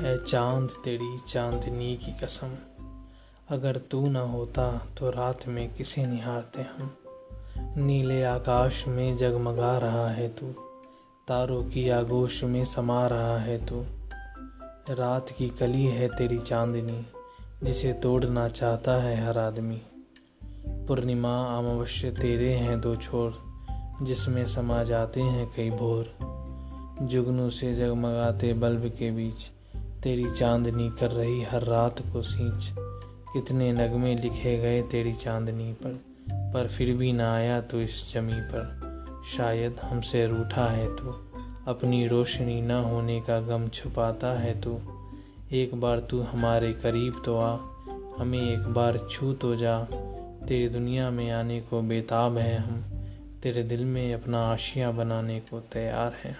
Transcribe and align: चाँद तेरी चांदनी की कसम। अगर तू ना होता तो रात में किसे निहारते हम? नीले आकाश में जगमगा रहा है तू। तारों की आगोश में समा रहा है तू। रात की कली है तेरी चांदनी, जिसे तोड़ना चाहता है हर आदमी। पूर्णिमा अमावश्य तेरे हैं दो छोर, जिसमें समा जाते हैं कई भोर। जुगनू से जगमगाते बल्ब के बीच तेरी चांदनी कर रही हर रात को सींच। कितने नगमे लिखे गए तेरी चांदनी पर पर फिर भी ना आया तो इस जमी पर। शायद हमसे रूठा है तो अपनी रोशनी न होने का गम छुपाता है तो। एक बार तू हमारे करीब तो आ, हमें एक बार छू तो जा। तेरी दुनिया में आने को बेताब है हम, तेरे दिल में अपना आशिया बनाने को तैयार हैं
चाँद 0.00 0.70
तेरी 0.84 1.18
चांदनी 1.28 1.96
की 1.96 2.12
कसम। 2.12 2.54
अगर 3.48 3.76
तू 3.76 4.10
ना 4.10 4.20
होता 4.20 4.86
तो 4.98 5.10
रात 5.10 5.48
में 5.48 5.74
किसे 5.74 6.06
निहारते 6.06 6.62
हम? 6.62 6.96
नीले 7.76 8.22
आकाश 8.22 8.86
में 8.88 9.16
जगमगा 9.16 9.78
रहा 9.78 10.08
है 10.08 10.28
तू। 10.28 10.46
तारों 11.28 11.64
की 11.64 11.88
आगोश 11.88 12.44
में 12.44 12.64
समा 12.64 13.06
रहा 13.06 13.38
है 13.38 13.66
तू। 13.66 13.84
रात 14.94 15.30
की 15.30 15.48
कली 15.48 15.84
है 15.84 16.08
तेरी 16.08 16.38
चांदनी, 16.38 17.06
जिसे 17.62 17.92
तोड़ना 17.92 18.48
चाहता 18.48 19.02
है 19.02 19.26
हर 19.26 19.38
आदमी। 19.38 19.82
पूर्णिमा 20.66 21.58
अमावश्य 21.58 22.10
तेरे 22.10 22.52
हैं 22.52 22.80
दो 22.80 22.96
छोर, 22.96 23.42
जिसमें 24.02 24.46
समा 24.46 24.82
जाते 24.82 25.20
हैं 25.20 25.52
कई 25.56 25.70
भोर। 25.70 26.16
जुगनू 27.02 27.50
से 27.50 27.74
जगमगाते 27.74 28.52
बल्ब 28.52 28.88
के 28.88 29.10
बीच 29.10 29.55
तेरी 30.06 30.30
चांदनी 30.30 30.88
कर 30.90 31.10
रही 31.10 31.42
हर 31.42 31.62
रात 31.62 32.00
को 32.12 32.20
सींच। 32.22 32.68
कितने 33.32 33.72
नगमे 33.72 34.14
लिखे 34.14 34.56
गए 34.58 34.82
तेरी 34.82 35.12
चांदनी 35.12 35.72
पर 35.72 35.94
पर 36.54 36.68
फिर 36.68 36.96
भी 36.96 37.12
ना 37.12 37.32
आया 37.34 37.60
तो 37.60 37.80
इस 37.80 38.12
जमी 38.12 38.40
पर। 38.52 39.22
शायद 39.36 39.80
हमसे 39.82 40.26
रूठा 40.26 40.66
है 40.66 40.86
तो 40.96 41.12
अपनी 41.66 42.06
रोशनी 42.06 42.60
न 42.62 42.70
होने 42.70 43.20
का 43.20 43.40
गम 43.40 43.68
छुपाता 43.68 44.32
है 44.38 44.54
तो। 44.60 44.78
एक 45.52 45.74
बार 45.80 46.00
तू 46.00 46.22
हमारे 46.22 46.72
करीब 46.72 47.22
तो 47.24 47.38
आ, 47.38 47.56
हमें 48.18 48.40
एक 48.40 48.72
बार 48.72 48.98
छू 49.10 49.32
तो 49.32 49.54
जा। 49.56 49.78
तेरी 50.48 50.68
दुनिया 50.68 51.10
में 51.10 51.30
आने 51.30 51.60
को 51.60 51.82
बेताब 51.82 52.38
है 52.38 52.58
हम, 52.58 52.82
तेरे 53.42 53.62
दिल 53.62 53.84
में 53.84 54.14
अपना 54.14 54.40
आशिया 54.42 54.90
बनाने 54.90 55.40
को 55.40 55.60
तैयार 55.60 56.16
हैं 56.24 56.38